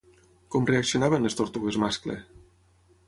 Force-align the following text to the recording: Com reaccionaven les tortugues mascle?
Com 0.53 0.63
reaccionaven 0.69 1.27
les 1.27 1.37
tortugues 1.41 1.79
mascle? 1.85 2.17